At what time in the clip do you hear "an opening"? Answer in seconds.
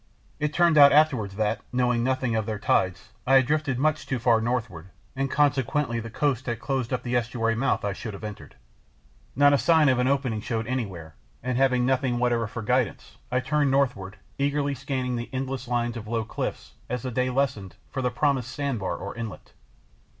9.99-10.41